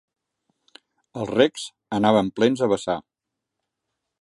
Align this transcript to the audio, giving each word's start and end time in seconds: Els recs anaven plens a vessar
Els 1.19 1.29
recs 1.39 1.65
anaven 1.99 2.33
plens 2.41 2.65
a 2.65 2.71
vessar 2.73 2.97